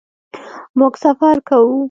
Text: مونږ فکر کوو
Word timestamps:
مونږ 0.77 0.93
فکر 1.01 1.35
کوو 1.47 1.71